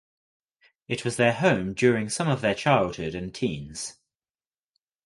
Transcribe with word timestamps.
It 0.87 1.05
was 1.05 1.17
their 1.17 1.31
home 1.31 1.75
during 1.75 2.09
some 2.09 2.27
of 2.27 2.41
their 2.41 2.55
childhood 2.55 3.13
and 3.13 3.31
teens. 3.31 3.99